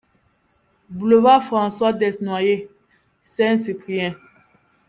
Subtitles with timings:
[0.89, 2.67] Boulevard François Desnoyer,
[3.21, 4.15] Saint-Cyprien